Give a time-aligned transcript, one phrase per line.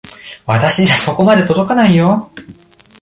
[0.47, 2.31] 私じゃそこまで届かないよ。